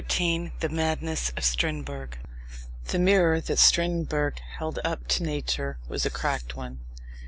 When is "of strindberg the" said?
1.37-2.97